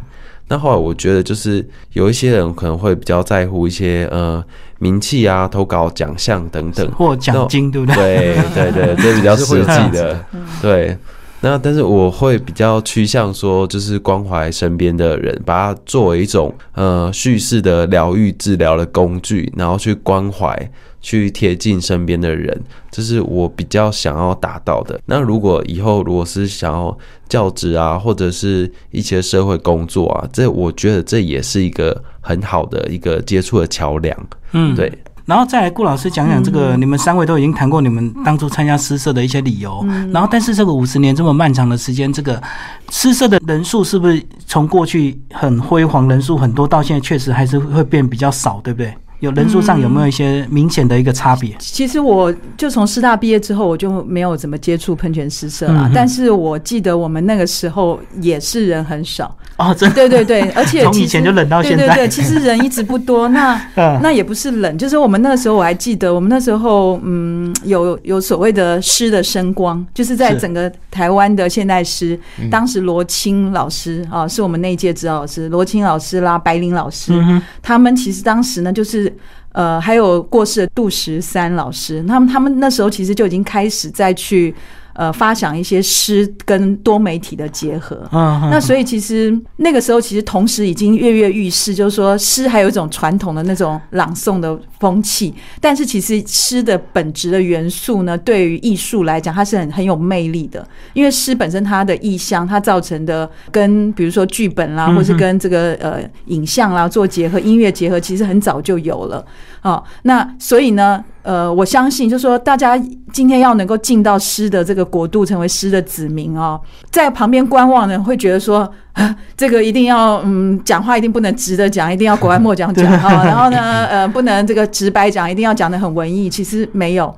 [0.48, 4.44] 那后来我觉得，就是有一些人可能会比较在乎一些呃
[4.78, 8.38] 名气啊、投稿奖项等等，或奖金，对不对？
[8.54, 10.26] 对对对，这比较 实际的，
[10.62, 10.98] 对。
[11.44, 22.58] 那但是我会比较趋向说，就是关怀身边的人，把它作为一种呃叙事的疗愈治疗的工具，然后去关怀、去贴近身边的人，
[22.90, 24.98] 这是我比较想要达到的。
[25.06, 34.18] 那如果以后如果是想要教职啊，或者是一些社会工作啊，这我觉得这也是一个很好的一个接触的桥梁。
[34.54, 34.90] 嗯，对。
[35.26, 39.86] 然后再来顾老师讲讲这个，你们三位都已经谈过你们当初参加诗社的一些理由。
[40.12, 42.42] 然后，但是这个五十年这么漫长的时间，这个
[42.90, 48.94] 诗社的人数是不是从过去很辉煌、人数很多，到现在确实还是会变比较少，对不对？
[49.24, 51.56] 有人数上有没有一些明显的一个差别？
[51.58, 55.90] 其实我就从师大毕业之后，我就没有怎么接触喷泉诗社啦。
[55.96, 63.30] 但是我记得我们那个时候也是人很少哦，真对对对， 而且从以前就冷到现在，对对对，其实人一直不多。
[63.32, 63.56] 那
[64.02, 72.20] 那也不是冷，就是我们那个时候我还记得，我们那时候嗯有有所谓的诗的声光，就是在整个台湾的现代诗，
[72.52, 77.14] 当时罗青老师啊是我们那一届指导老师，罗青老师啦，白灵老师，
[77.62, 79.13] 他们其实当时呢就是。
[79.52, 84.54] 呃，还有过世的杜十三老师，他们他们那时候其实就已经开始在去。
[84.94, 109.26] 呃，发想一些诗跟多媒体的结合，那所以其实那个时候其实同时已经跃跃欲试，就是说诗还有一种传统的那种朗诵的风气，但是其实诗的本质的元素呢，对于艺术来讲，它是很很有魅力的，因为诗本身它的意象，它造成的跟比如说剧本啦，或是跟这个呃影像啦做结合，音乐结合，其实很早就有了。
[109.64, 112.78] 哦，那所以呢，呃，我相信，就是说，大家
[113.12, 116.60] 今天要能够进到诗的这个国度，成为诗的子民哦，
[116.92, 118.70] 在旁边观望的人会觉得说，
[119.36, 127.14] 这个一定要，嗯，讲话一定不能直的讲，一定要拐弯抹角讲啊，然后呢，呃，不能这个直白讲，一定要讲的很文艺，其实没有。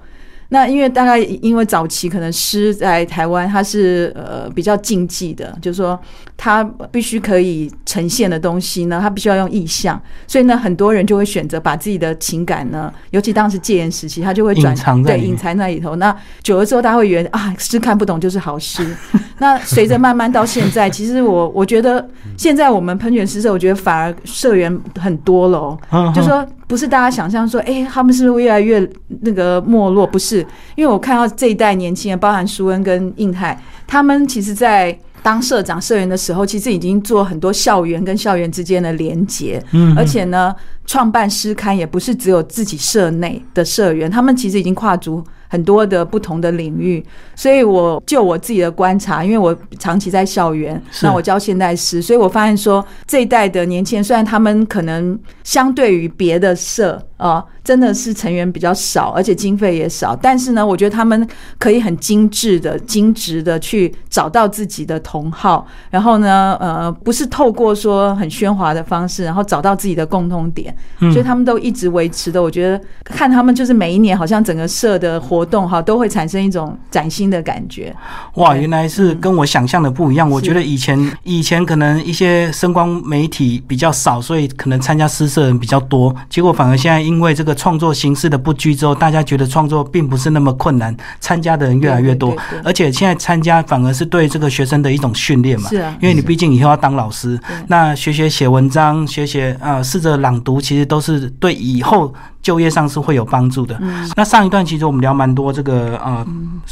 [0.50, 6.00] 那因为大概因为早期可能诗在台湾它是呃比较禁忌的，就是说
[6.38, 15.96] 它必须可以呈现的东西呢，他必须要用意象，所以呢很多人就会选择把自己的情感呢，尤其当时戒严时期，他就会转对隐藏在里头。
[15.96, 18.86] 那久了之后，大家会觉得啊是看不懂就是好诗。
[19.40, 22.06] 那随着慢慢到现在，其实我我觉得
[22.38, 25.78] 现在我们喷泉诗社，我觉得反而社员很多了，
[26.14, 26.46] 就说。
[26.68, 28.90] 不是大家想象说，哎，他们是不是越来越
[29.22, 30.08] 那个没落？
[30.08, 30.40] 不是，
[30.74, 39.60] 因为我看到这一代年轻人，包含舒恩跟印泰，他们其实，在当社长、社员的时候，其实已经做很多校园跟校园之间的连结。
[39.72, 45.24] 嗯，而且呢，创办诗刊也不是只有自己社内的社员，他们其实已经跨足。
[45.48, 47.04] 很多的不同的领域，
[47.36, 57.46] 所以我就我自己的观察，因为我长期在校园，那我教现代诗，所以我发现说这一代的年轻人，虽然他们可能相对于别的社啊。
[57.66, 60.16] 真的是成员比较少，而且经费也少。
[60.16, 70.74] 但是呢，我觉得他们可以很精致的、精致的去找到自己的同好，然后呢，呃，不是透过说很喧哗的方式，然后找到自己的共通点。
[71.12, 72.42] 所以他们都一直维持的。
[72.42, 77.92] 我觉得看他们就是每一年好像整个社的活动哈，都会产生一种崭新的感觉。
[78.36, 80.30] 哇，原来是跟我想象的不一样。
[80.30, 86.16] 我觉得以前以前可能一些声光媒体比较少，所以可能参加诗社人比较多。
[86.30, 87.55] 结果反而现在因为这个。
[87.56, 95.70] 创作形式的不拘之后，大家觉得创作并不是那么困难，参加的人越来越多，而且现在参加反而是对这个学生的一种训练嘛。
[95.70, 102.14] 是啊，因为你毕竟以后要当老师，那学学写文章，学学呃，试着朗读，其实都是对以后。
[102.46, 103.76] 就业上是会有帮助的。
[104.16, 106.24] 那上一段其实我们聊蛮多这个呃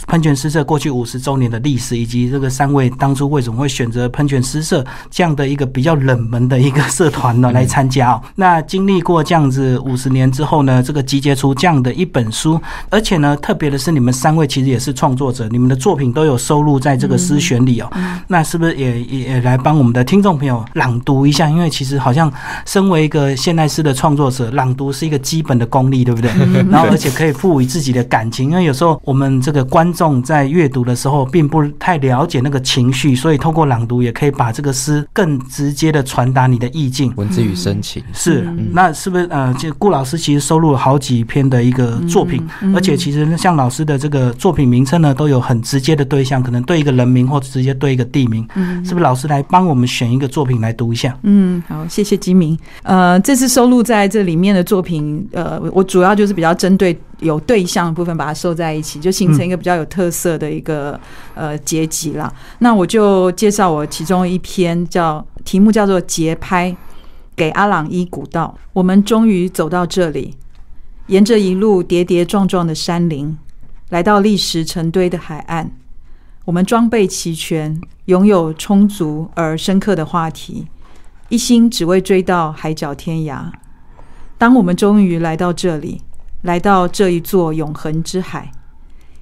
[0.06, 8.22] 喷泉诗社过去五十周年的历史，以及这个三位当初为什么会选择喷泉诗社这样的一个比较冷门的一个社团呢来参加哦。
[8.36, 12.58] 那经历过这样子五十年之后呢，这个集结出这样的一本书，
[12.90, 17.92] 而且呢特别的是你们三位其实也是创作者，你们的作品都有收录在这个诗选里哦。
[18.28, 21.50] 那是不是也也来帮我们的听众朋友朗读一下？
[21.50, 22.32] 因为其实好像
[22.66, 25.68] 身为一个现代诗的创作者，朗读是一个基本的。
[25.74, 26.30] 功力对不对？
[26.70, 37.12] 然后而且可以赋予自己的感情，因为有时候我们这个观众在阅读的时候并不太了解那个情绪，所以透过朗读也可以把这个诗更直接的传达你的意境。
[37.16, 42.42] 文字与深情是，那是不是呃，就顾老师其实收录了好几篇的一个作品，
[42.74, 48.48] 而且其实像老师的这个作品名称呢，都有很直接的对象，可能对一个人名或者直接对一个地名。
[48.56, 51.18] 嗯，是不是老师来帮我们选一个作品来读一下？
[51.24, 52.58] 嗯，好，谢谢金明。
[52.84, 55.62] 呃，这次收录在这里面的作品，呃。
[55.74, 61.00] 我主要就是比较针对有对象的部分，把它收在一起，就形成一个比较有特色的一个
[61.34, 62.32] 呃结集啦。
[62.60, 66.70] 那我就介绍我其中一篇，叫题目叫做《节拍》，
[67.36, 68.56] 给阿朗伊古道。
[68.72, 70.36] 我们终于走到这里，
[71.08, 73.38] 沿着一路跌跌撞撞的山林，
[73.90, 75.76] 来到砾石成堆的海岸。
[76.46, 80.68] 我们装备齐全，拥有充足而深刻的话题，
[81.28, 83.52] 一心只为追到海角天涯。
[84.38, 86.02] 当我们终于来到这里，
[86.42, 88.52] 来到这一座永恒之海，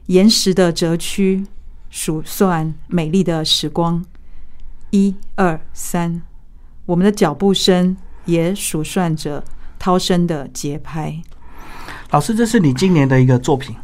[0.05, 1.45] 岩石的折曲，
[1.89, 4.05] 数算美丽的时光，
[4.91, 6.21] 一二三，
[6.85, 9.43] 我们的脚步声也数算着
[9.79, 11.21] 涛声的节拍。
[12.11, 13.75] 老师，这是你今年的一个作品，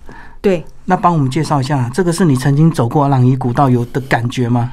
[0.41, 0.63] 对？
[0.85, 4.71] 那帮我们介绍一下，这个是你曾经走过朗伊古道有的感觉吗？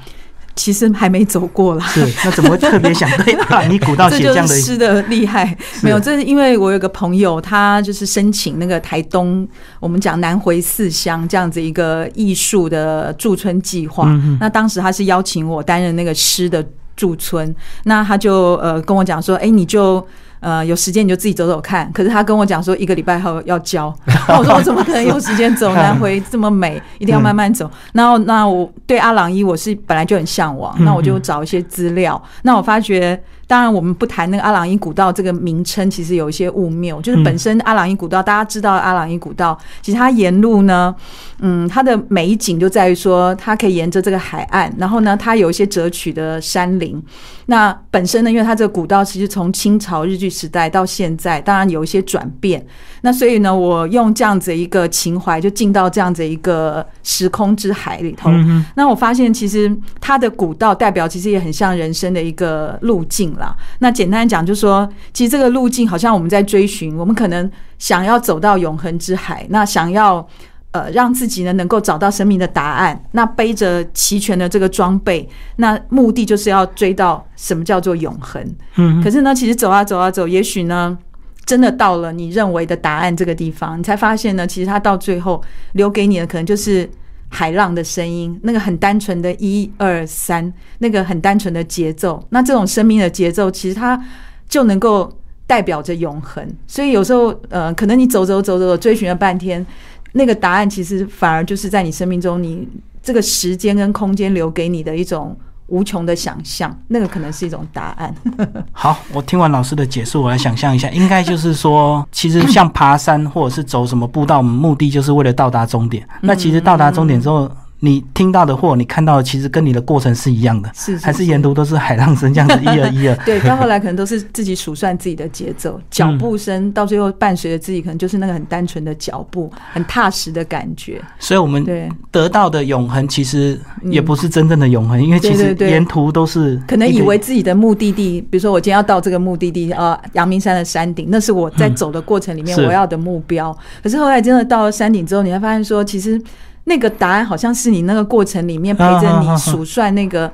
[0.56, 1.86] 其实还没走过啦。
[1.86, 4.54] 是，那怎么会特别想对阿朗伊古道写这样的？
[4.54, 5.98] 诗的厉害没有？
[5.98, 9.46] 这是因为我有个朋友，他就是申请那个台东，
[9.78, 14.08] 我们讲南回四乡这样子一个艺术的驻村计划。
[14.40, 16.64] 那当时他是邀请我担任那个诗的
[16.96, 20.04] 驻村，那他就呃跟我讲说，哎，你就。
[20.40, 21.90] 呃，有时间你就自己走走看。
[21.92, 23.94] 可是他跟我讲说，一个礼拜后要交。
[24.38, 26.80] 我说我怎么可能有时间走南回这么美？
[26.98, 27.70] 一定要慢慢走。
[27.92, 32.22] 然后，那我对阿朗伊我是本来就很向往，那我就找一些资料。
[32.42, 33.20] 那我发觉。
[33.46, 36.98] 当然，我们不谈那个阿朗伊古道这个名称，其实有一些误谬。
[37.02, 40.92] 就是本身阿朗伊古道，大家知道阿朗伊古道，其实它沿路呢，
[41.40, 47.02] 嗯，它的美景就在于说，它可以沿着这个海岸，然后呢，它有一些折曲的山林。
[47.46, 52.64] 那本身呢，因为它这个古道其实从清朝日据时代到现在，当然有一些转变。
[53.02, 58.30] 那所以呢，我用这样子一个情怀，就进到这样子一个时空之海里头。
[58.74, 59.70] 那我发现，其实
[60.00, 63.54] 它的古道代表，其实也很像人生的一个路径啦。
[63.80, 70.26] 那简单讲，就是说，其实这个路径好像我们在追寻，我们可能想要走到永恒之海，那想要
[70.74, 78.44] 呃让自己呢能够找到生命的答案，那背着齐全的这个装备，那目的就是要追到什么叫做永恒。
[78.76, 80.98] 嗯，可是呢，其实走啊走啊走，也许呢。
[81.46, 85.38] 真的到了你认为的答案这个地方，你才发现呢，其实它到最后
[85.72, 86.88] 留给你的可能就是
[87.28, 92.26] 海浪的声音，那个很单纯的一二三，那个很单纯的节奏。
[92.30, 94.02] 那这种生命的节奏，其实它
[94.48, 95.12] 就能够
[95.46, 96.42] 代表着永恒。
[96.66, 99.64] 所以有时候，呃，可能你走走走走，追寻了半天，
[100.14, 102.66] 那个答案其实反而就是在你生命中，你
[103.02, 105.36] 这个时间跟空间留给你的一种。
[105.68, 108.14] 无穷的想象，那个可能是一种答案。
[108.70, 116.06] 好，我听完老师的解释，我来想象一下，应该就是说，其实像爬山或者是走什么步道，目的就是为了到达终点。
[116.20, 117.50] 那其实到达终点之后。
[117.84, 123.14] 你听到的或你看到的，其实跟你的过程是一样的，是还是沿途都是海浪声这样子一二一二。
[123.26, 131.00] 对，到后来可能都是自己数算自己的节奏，脚步声到最后伴随着自己，可能就是那个很单纯的脚步，很踏实的感觉。
[131.18, 131.62] 所以，我们
[132.10, 143.54] 得到的永恒其实也不是真正的永恒，因为其实沿途都是可能以为自己的目的地，比如说我今天要到这个目的地，呃，阳明山的山顶，那是我在走的过程里面我要的目标。
[143.82, 146.18] 可是后来真的到了山顶之后，你会发现说，其实。
[146.64, 150.30] 那个答案好像是你那个过程里面陪着你数算那个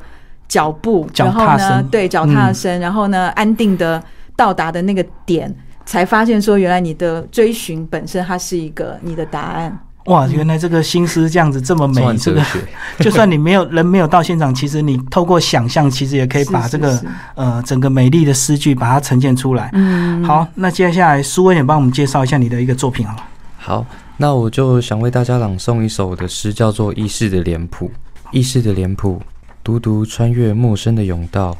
[0.49, 4.03] 脚步， 然后呢，对脚踏声，然后呢，安定的
[4.37, 5.53] 到达的那个点，
[5.85, 9.79] 才发现说，原来你的追寻本身它是一个你的答案。
[10.07, 12.43] 哇，原来这个心思这样子这么美，这个
[13.01, 17.01] 就算你没有人没有到现场，其实你透过想象，其实也可以把这个
[17.35, 19.69] 呃整个美丽的诗句把它呈现出来。
[19.75, 23.23] 嗯，好，那接下来苏文也帮我们介绍一下你的一个作品好了。
[23.71, 23.87] 好。
[24.17, 27.89] 那我就想为大家朗诵一首我的诗，叫做《意识的脸谱》。
[28.33, 29.23] 意识的脸谱，
[29.63, 31.57] 独独穿越陌生的甬道，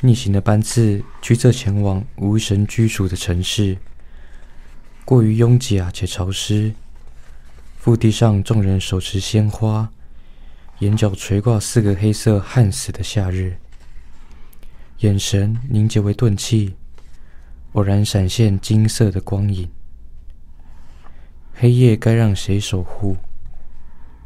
[0.00, 3.76] 逆行的班次，驱策前往无神居住的城市。
[5.04, 6.72] 过于拥挤啊，且潮湿。
[7.76, 9.90] 腹地上众人手持鲜花，
[10.78, 13.56] 眼角垂挂四个黑色焊死的夏日，
[15.00, 16.74] 眼神凝结为钝器，
[17.72, 19.68] 偶然闪现金色的光影。
[21.54, 23.16] 黑夜该让谁守护？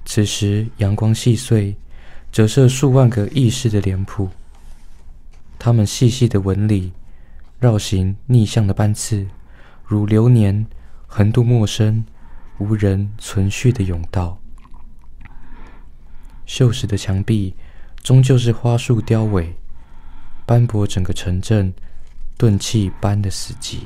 [0.05, 1.77] 此时阳光细碎，
[2.31, 4.31] 折射数万个意识的脸谱。
[5.59, 6.93] 它们细细的纹理，
[7.59, 9.27] 绕行逆向的班次，
[9.85, 10.67] 如流年
[11.07, 12.05] 横渡陌生、
[12.59, 14.39] 无人存续的甬道。
[16.47, 17.55] 锈蚀的墙壁，
[18.03, 19.55] 终究是花树凋萎，
[20.47, 21.75] 斑驳整个城镇，
[22.39, 23.79] 钝器般的死寂。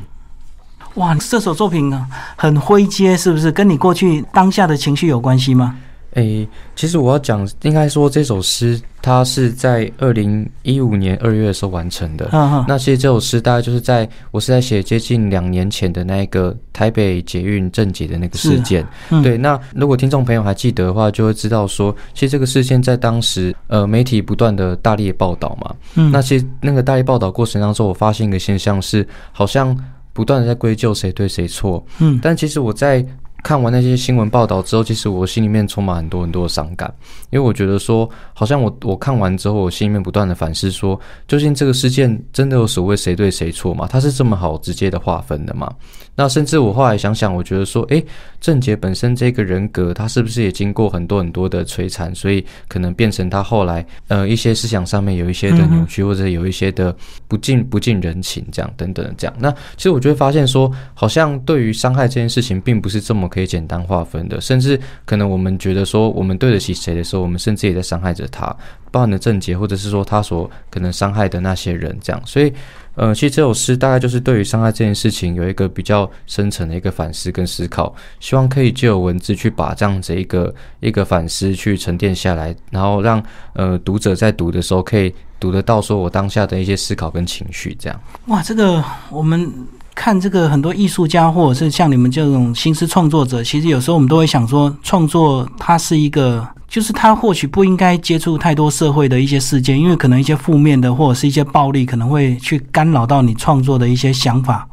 [0.95, 3.53] 哇，这首作品呢很灰阶，是不是？
[3.53, 5.77] 跟你过去当下的情绪有关系吗？
[6.15, 12.29] 诶，其实我要讲，应该说这首诗它是在二零一五年二月的时候完成的。
[12.67, 18.85] 那其实这首诗大概就是在我是在写接近两年前的那个台北捷运正解的那个事件。
[19.23, 25.73] 对，那如果听众朋友还记得的话，就会知道说，其实这个事件在当时呃媒体不断的大力报道嘛。
[25.95, 29.79] 嗯，那其实那个大力报道过程当中，我发现一个现象是，好像。
[30.13, 33.05] 不断的在归咎谁对谁错，嗯，但其实我在
[33.43, 36.93] 看完那些新闻报道之后，其实我心里面充满很多很多的伤感，
[37.31, 43.89] 因为我觉得说，好像我我看完之后，我心里面不断的反思说，究竟这个事件真的有所谓谁对谁错吗？
[43.91, 45.73] 它是这么好直接的划分的吗？
[46.15, 48.05] 那甚至我后来想想，我觉得说，诶，
[48.41, 56.95] 郑杰本身这个人格，他是不是也经过很多很多的摧残，所以可能变成他后来呃一些思想上面有一些的扭曲，或者有一些的
[57.27, 59.35] 不近不近人情这样等等这样。
[59.39, 68.55] 那其实我就会发现说，好像对于伤害这件事情，并不是这么可以简单划分的，甚至可能我们觉得说我们对得起谁的时候，我们甚至也在伤害着他，
[68.91, 72.23] 包含的症结，或者是说他所可能伤害的那些人，这样。
[72.25, 72.53] 所以，
[72.95, 83.23] 呃，其实这首诗大概就是对于伤害这件事情有一个比较深层的一个反思跟思考，希望可以借由文字去把这样子一个一个反思去沉淀下来，然后让
[83.55, 88.01] 呃读者在读的时候可以读得到说我当下的一些思考跟情绪，这样。
[88.27, 89.53] 哇，这个我们。
[89.93, 104.69] 看这个很多艺术家，或者是像你们这种新诗创作者，其实有时候我们都会想说，创作它是一个，就是他或许不应该接触太多社会的一些事件，因为可能一些负面的或者是一些暴力，可能会去干扰到你创作的一些想法。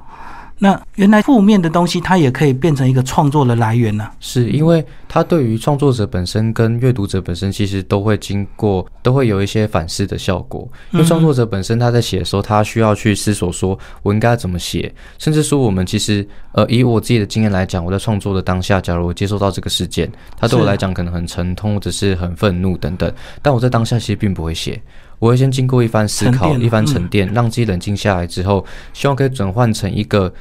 [0.59, 4.09] 那原来负面的东西，它也可以变成一个创作的来源呢？
[4.19, 10.67] 是因为它对于创作者本身跟阅读者本身，其实都会经过，都会有一些反思的效果。
[10.91, 24.81] 因为创作者本身他在写的时候，他需要去思索说，我应该怎么写，甚至说我们其实，呃，以我自己的经验来讲，我在创作的当下，假如我接受到这个事件，它对我来讲可能很沉痛，或者是很愤怒等等，但我在当下其实并不会写。
[25.19, 30.33] 我会先经过一番思考、一番沉淀，让自己冷静下来之后，希望可以转换成一个。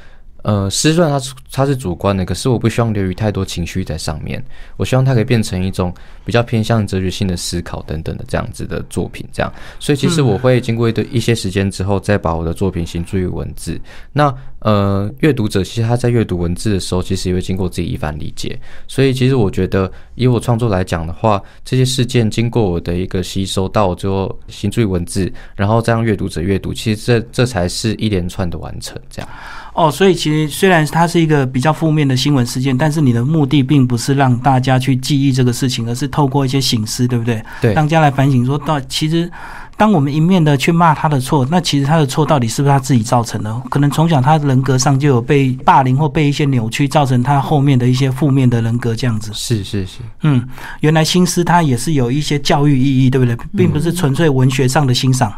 [0.43, 1.19] 呃，诗算它
[1.51, 4.41] 它是主观的，可是我不希望留于太多情绪在上面。
[4.77, 9.51] 我希望它可以变成一种比较偏向哲学性的思考等等的这样子的作品，这样。
[9.77, 13.77] 所以其实我会经过一段一些时间之后，再把我的作品形注于文字。
[14.13, 14.33] 那
[14.67, 18.59] 呃，阅读者其实他在阅读文字的时候，其实也会经过自己一番理解。
[18.85, 29.29] 所以其实我觉得，以我创作来讲的话，这些事件经过我的一个吸收，到最后形注于文字，然后再让阅读者阅读，其实这这才是一连串的完成，这样。
[29.73, 37.41] 哦，所以其实虽然它是一个比较负面的新闻事件，但是你的目的并不是让大家去记忆这个事情，而是透过一些醒思，对不对？
[37.61, 39.31] 对，大家来反省，说到其实，
[39.77, 43.61] 当我们一面的去骂他的错，那其实他的错到底是不是他自己造成的？
[43.69, 49.31] 可能从小他人格上就有被霸凌或被一些扭曲，造成他后面的一些负面的人格这样子。
[49.35, 50.43] 是是是，嗯，
[50.79, 53.37] 原来心思他也是有一些教育意义，对不对？
[53.55, 55.31] 并不是纯粹文学上的欣赏。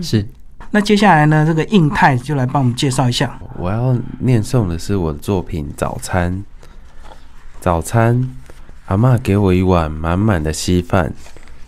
[0.00, 0.24] 是。
[0.70, 1.44] 那接下来呢？
[1.44, 3.38] 这个印太就来帮我们介绍一下。
[3.58, 6.32] 我要念诵的是我的作品《早餐》。
[7.60, 8.30] 早餐，
[8.86, 11.12] 阿妈给我一碗满满的稀饭，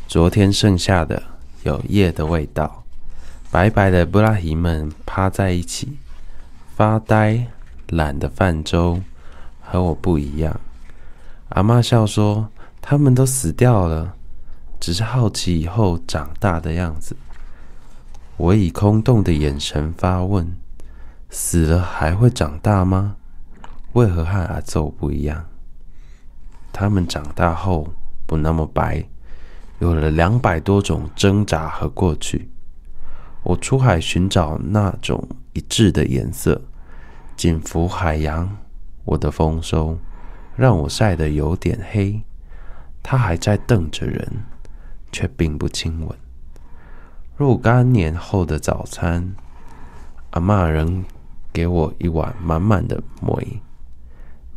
[0.06, 1.22] 昨天剩下的
[1.64, 2.84] 有叶的味道。
[3.50, 5.98] 白白的布拉提们趴在一起
[6.74, 7.46] 发呆，
[7.88, 9.00] 懒得泛舟
[9.60, 10.58] 和我不一样。
[11.50, 12.48] 阿妈笑说
[12.80, 14.14] ：“他们都死掉了，
[14.80, 17.16] 只是好奇以后长大的样子。”
[18.36, 20.56] 我以空洞的眼神发问
[21.30, 23.16] ：“死了还会长大吗？
[23.92, 25.46] 为何和阿奏不一样？
[26.72, 27.86] 他们长大后
[28.26, 29.04] 不那么白，
[29.84, 32.48] 有了两百多种挣扎和过去。
[33.42, 36.58] 我出海寻找那种一致的颜色，
[37.36, 38.56] 紧扶海洋。
[39.04, 39.98] 我的丰收
[40.56, 42.22] 让我晒得有点黑。
[43.02, 44.26] 他还在瞪着人，
[45.12, 46.16] 却并不亲吻。”
[47.36, 49.34] 若干年后的早餐，
[50.30, 51.04] 阿妈仍
[51.52, 53.60] 给我一碗满满的梅，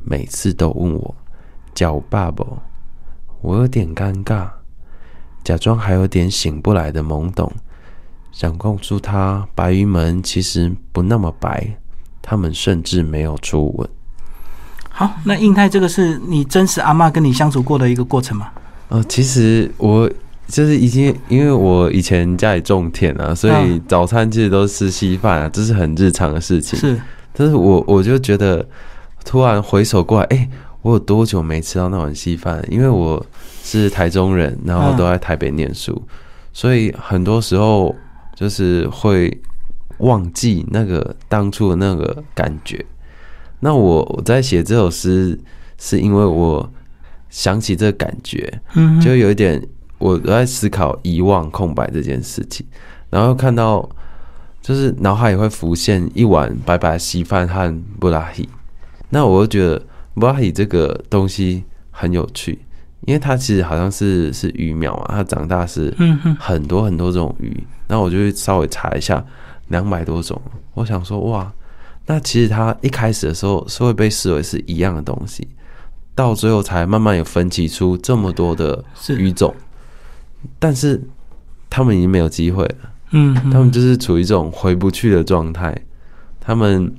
[0.05, 1.15] 每次都问我
[1.73, 2.45] 叫爸爸。
[3.41, 4.49] 我有点尴尬，
[5.47, 7.49] 假装还有点醒不来的懵懂，
[8.33, 11.65] 想告诉他白鱼们其实不那么白，
[12.21, 13.89] 他们甚至没有初吻。
[14.89, 18.51] 好，那印太这个是你真实阿妈跟你相处过的一个过程吗？
[18.89, 20.11] 呃，其实我。
[20.49, 26.79] 就是已经，因为我以前家里种田啊，所以早餐其实都是稀饭啊，这是很日常的事情。
[26.79, 26.97] 是，
[27.33, 28.65] 但是我我就觉得，
[29.25, 30.49] 突然回首过来，哎，
[30.83, 32.63] 我有多久没吃到那碗稀饭？
[32.69, 33.25] 因为我
[33.67, 36.01] 是台中人，然后都在台北念书，
[36.53, 37.93] 所以很多时候
[38.33, 39.29] 就是会
[39.97, 42.85] 忘记那个当初的那个感觉。
[43.59, 45.37] 那我我在写这首诗，
[45.77, 46.71] 是因为我
[47.29, 49.61] 想起这个感觉，嗯，就有一点。
[49.99, 52.63] 我在思考遗忘空白这件事情，
[53.09, 53.89] 然后看到
[54.61, 58.47] 就是脑海也会浮现一碗白白稀饭和布拉希，
[59.09, 62.59] 那我就觉得布拉希这个东西很有趣，
[63.07, 65.95] 因为它其实好像是是鱼苗啊，它长大是
[66.37, 69.25] 很多很多种鱼，那我就稍微查一下
[69.69, 70.41] 两百多种，
[70.73, 71.49] 我想说哇，
[72.07, 75.47] 那其实它一开始的时候是会被视为是一样的东西，
[76.13, 78.83] 到最后才慢慢有分歧出这么多的
[79.17, 79.55] 鱼种。
[80.59, 81.01] 但是
[81.69, 82.75] 他们已经没有机会了，
[83.11, 85.73] 嗯，他们就是处于一种回不去的状态。
[86.41, 86.93] 他们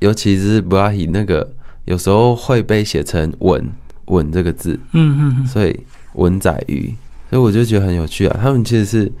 [0.00, 1.54] 尤其是布拉希那个，
[1.86, 3.70] 有时候会被写成“吻
[4.06, 5.78] 吻”这个字，嗯嗯，所以
[6.14, 6.94] “吻仔鱼”，
[7.30, 8.38] 所以我就觉得很有趣啊。
[8.42, 9.12] 他们其实是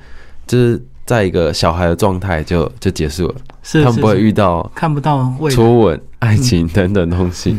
[0.46, 7.56] 就是在一个小孩的状态就就结束了，是他们不会遇到看不到初吻、爱情等等东西。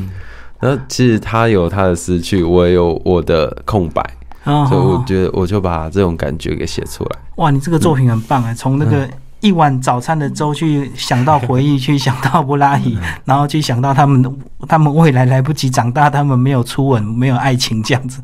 [0.61, 4.01] 那其实他有他的失去，我也有我的空白，
[4.45, 7.19] 哦所以我觉得我就把这种感觉给写出来。
[7.35, 9.05] 哇，你这个作品很棒哎，从那个
[9.43, 14.25] 一碗早餐的粥去想到回忆，去想到布拉伊，然后去想到他们
[14.69, 18.21] 他们未来来不及长大，他们没有初吻，没有爱情这样子。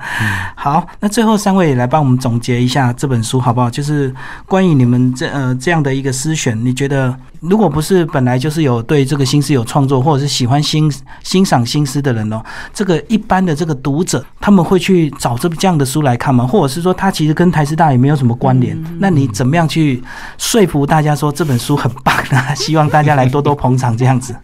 [0.55, 3.69] 好，那最后三位也来帮我们总结一下这本书好不好？
[3.69, 4.15] 就是
[4.47, 10.89] 关于你们这呃这样的一个思选，你觉得如果不是本来就是有对这个新诗有创作，或者是喜欢欣
[11.23, 12.41] 欣赏新诗的人哦，
[12.73, 16.47] 这个一般的这个读者他们会去找这这样的书来看吗？
[16.47, 18.81] 或者是说他其实跟台师大也没有什么关联？
[18.99, 20.01] 那你怎么样去
[20.37, 22.53] 说服大家说这本书很棒啊？
[22.55, 24.35] 希望大家来多多捧场这样子。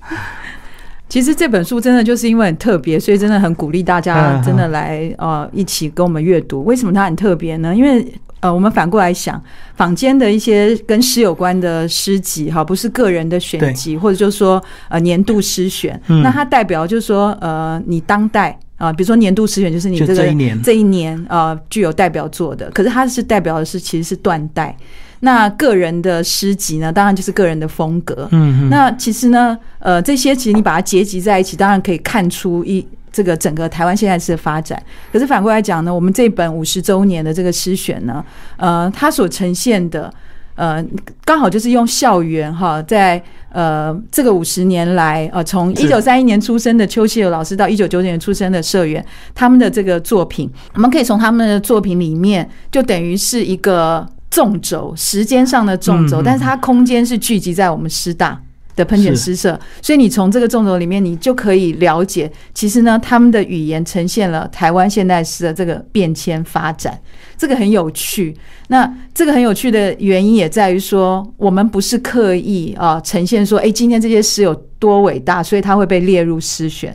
[1.08, 6.64] 其实这本书真的就是因为很特别，所以真的很鼓励大家嗯真的来呃一起跟我们阅读。
[6.66, 7.76] 为什么它很特别呢？
[7.76, 8.06] 因为
[8.42, 9.42] 呃，我们反过来想，
[9.76, 18.58] 坊间的一些跟诗有关的诗集，哈，不是个人的选集，或者就是说呃年度诗选，嗯那它代表就是说呃你当代。
[18.78, 20.22] 啊，比如说年度诗选就是你就这个
[20.62, 24.76] 这一年啊呃具有代表作的，可是它是代表的是其实是断代。
[25.22, 28.28] 那个人的诗集呢，当然就是个人的风格。
[28.32, 34.82] 嗯那其实呢，呃，这些其实你把它结集在一起，当然可以看出一这个整个台湾现在诗的发展。
[35.12, 38.24] 可是反过来讲呢，我们这本五十周年的这个诗选呢，
[38.58, 40.14] 呃，它所呈现的。
[40.56, 40.82] 呃，
[41.26, 58.42] 刚好就是用校园哈，在呃这个五十年来，呃，从一九三一年出生的邱希友老师到一九九九年出生的社员，他们的这个作品，我们可以从他们的作品里面，就等于是一个纵轴，时间上的纵轴，但是它空间是聚集在我们师大。
[58.76, 67.00] 的喷泉诗社，所以你从这个纵轴里面，你就可以了解，其实呢，他们的语言呈现了台湾现代诗的这个变迁发展，
[67.38, 68.36] 这个很有趣。
[68.68, 76.94] 那这个很有趣的原因也在于说，我们不是刻意啊、呈现说，哎，今天这些诗有多伟大，所以它会被列入诗选。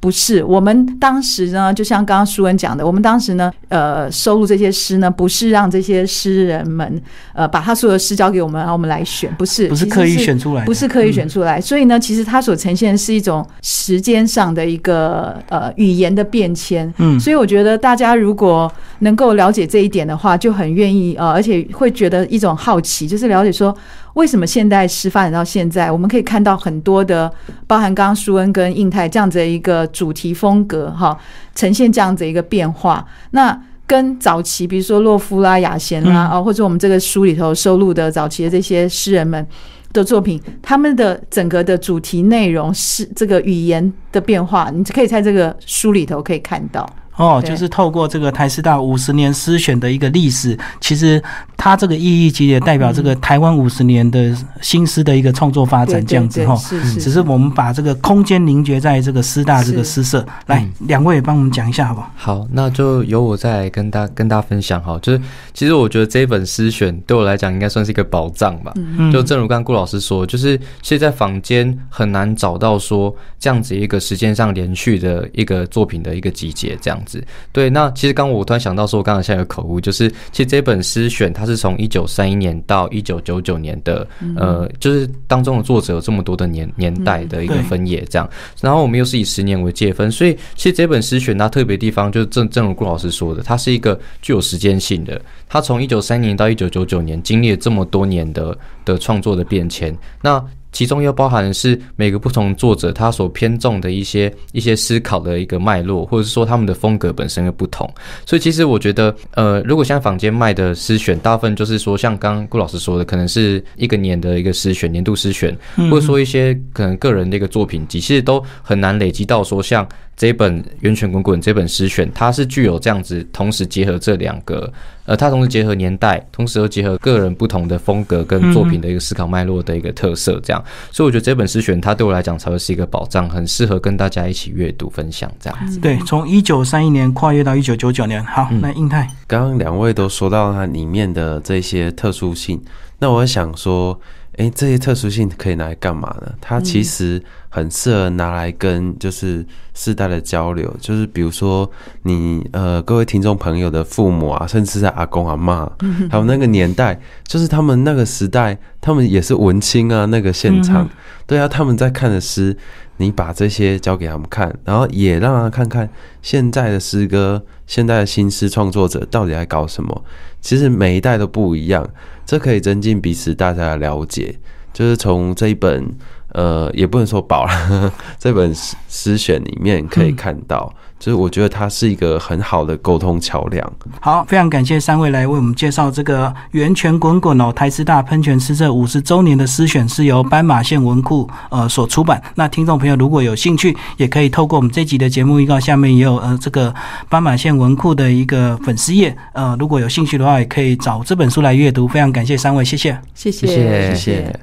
[0.00, 7.00] 不是，我们当时呢，就像刚刚舒文讲的，我们当时呢，呃，收录这些诗呢，不是让这些诗人们，
[7.34, 16.90] 呃，把他所有的诗交给我们，然后我们来选，不是，不是刻意选出来，不是刻意选出来，所以呢，其实它所呈现的是一种时间上的一个呃语言的变迁。
[16.96, 23.76] 嗯所以我觉得大家如果能够了解这一点的话，就很愿意呃，而且会觉得一种好奇，就是了解说
[24.14, 27.32] 为什么现代诗发展到现在，我们可以看到很多的，
[27.66, 31.16] 包含刚刚舒恩跟印泰这样子的一个主题风格哈，
[31.54, 33.06] 呈现这样子一个变化。
[33.30, 39.44] 那跟早期，比如说洛夫啦、雅贤啦，啊、或者我们这个书里头收录的早期的这些诗人们
[39.92, 46.88] 的作品，他们的整个的主题内容是这个语言的变化，你可以在这个书里头可以看到。
[47.20, 51.22] 哦，就是透过这个台师大五十年诗选的一个历史，其实
[51.56, 56.54] 它这个意义其实也代表这个台湾五十年的新诗的一个创作发展，这样子哈。
[56.70, 62.10] 对是是，只是我们把这个空间凝结在这个师大这个诗社，来嗯两位也帮我们讲一下好不好？
[62.16, 65.20] 好，那就由我再来跟大跟大家分享哈，就是
[65.52, 68.72] 其实我觉得这一本诗选对我来讲应该算是一个宝藏吧。
[68.76, 77.09] 嗯就正如刚刚顾老师说，就是其实，在坊间很难找到说这样子一个时间上连续的一个作品的一个集结，这样子。
[77.52, 84.06] 对，那其实刚我突然想到说，我刚刚现在有口误，就是其实这本诗选它是从一九三一年到一九九九年的，
[84.36, 88.28] 呃，就是当中的作者有这么多的年年代的一个分野，这样。
[88.60, 95.20] 然后我们又是以十年为界分，所以其实这本诗选它特别地方，就是正正如顾老师说的，它是一个具有时间性的。
[95.48, 100.42] 它从一九三年到一九九九年，经历了这么多年的的创作的变迁，那。
[100.72, 107.88] 其中又包含的是每个不同作者他所偏重的一些一些思考的一个脉络，或者是说他们的风格本身的不同。
[108.24, 115.56] 所以其实我觉得，呃，如果现在坊间卖的诗选，大部分就是说像刚刚顾老师说的，可能是一个年的一个诗选，年度诗选，
[115.90, 119.86] 或者说一些可能个人的一个作品集，其实都很难累积到说像
[120.20, 124.70] 这本《源泉滚滚》这本诗选，它是具有这样子同时结合这两个，
[125.06, 130.62] 呃，它同时结合年代，同时又结合个人不同的风格跟作品的一个思考脉络的一个特色，这样。
[130.92, 135.78] 所以我觉得这本诗选它对我来讲才会是一个保障，很适合跟大家一起阅读分享这样子。
[135.78, 138.22] 对，从一九三一年跨越到一九九九年。
[138.22, 142.60] 好，那印泰，刚刚两位都说到它里面的这些特殊性，
[142.98, 143.98] 那我想说，
[144.40, 146.32] 诶，这些特殊性可以拿来干嘛呢？
[146.40, 151.70] 它其实很适合拿来跟就是世代的交流，就是比如说
[152.04, 155.70] 你呃各位听众朋友的父母啊，甚至是阿公阿妈，
[156.10, 160.88] 还有那个年代，就是他们那个时代，他们也是文青啊，那个现场，
[161.26, 162.56] 对啊，他们在看的诗，
[162.96, 165.86] 你把这些交给他们看，然后也让他看看
[166.22, 170.02] 现在的诗歌，现在的新诗创作者到底在搞什么。
[170.40, 171.86] 其实每一代都不一样，
[172.30, 174.38] 这可以增进彼此大家的了解。
[174.72, 175.84] 就是从这一本
[176.28, 183.72] 呃，也不能说宝了， 这本诗诗选里面可以看到，就是我觉得它是一个很好的沟通桥梁。
[184.00, 192.22] 好，非常感谢三位来为我们介绍这个“源泉滚滚”哦，台师大喷泉诗社五十周年的诗选是由斑马线文库呃所出版。
[192.34, 196.72] 那听众朋友如果有兴趣，也可以透过我们这集的节目预告下面也有呃这个
[197.08, 201.88] 斑马线文库的一个粉丝页，呃如果有兴趣的话，也可以找这本书来阅读。
[201.88, 204.40] 非常感谢三位，谢谢，谢谢谢谢谢。